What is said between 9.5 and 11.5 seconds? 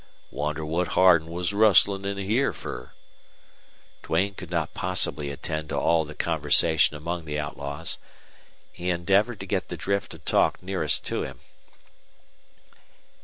the drift of talk nearest to him.